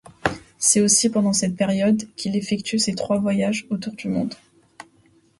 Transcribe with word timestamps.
C'est 0.57 0.81
aussi 0.81 1.11
pendant 1.11 1.31
cette 1.31 1.55
période 1.55 2.07
qu'il 2.15 2.35
effectue 2.35 2.79
ses 2.79 2.95
trois 2.95 3.19
voyages 3.19 3.67
autour 3.69 3.93
du 3.93 4.07
monde. 4.07 4.33